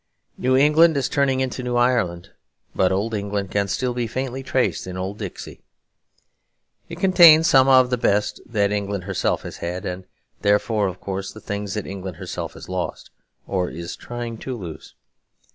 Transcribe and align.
New 0.35 0.57
England 0.57 0.97
is 0.97 1.07
turning 1.07 1.41
into 1.41 1.61
New 1.61 1.75
Ireland. 1.75 2.31
But 2.73 2.91
Old 2.91 3.13
England 3.13 3.51
can 3.51 3.67
still 3.67 3.93
be 3.93 4.07
faintly 4.07 4.41
traced 4.41 4.87
in 4.87 4.97
Old 4.97 5.19
Dixie. 5.19 5.61
It 6.89 6.99
contains 6.99 7.45
some 7.47 7.67
of 7.67 7.91
the 7.91 7.99
best 7.99 8.37
things 8.37 8.51
that 8.53 8.71
England 8.71 9.03
herself 9.03 9.43
has 9.43 9.57
had, 9.57 9.85
and 9.85 10.05
therefore 10.41 10.87
(of 10.87 10.99
course) 10.99 11.31
the 11.31 11.39
things 11.39 11.75
that 11.75 11.85
England 11.85 12.17
herself 12.17 12.53
has 12.53 12.67
lost, 12.67 13.11
or 13.45 13.69
is 13.69 13.95
trying 13.95 14.39
to 14.39 14.57
lose. 14.57 14.95